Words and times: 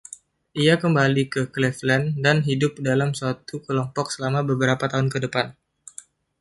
Ia 0.63 0.73
kembali 0.83 1.23
ke 1.33 1.41
Cleveland 1.55 2.05
dan 2.25 2.37
hidup 2.47 2.73
dalam 2.87 3.09
suatu 3.19 3.55
kelompok 3.67 4.07
selama 4.15 4.41
beberapa 4.51 4.85
tahun 4.91 5.07
ke 5.13 5.19
depan. 5.29 5.47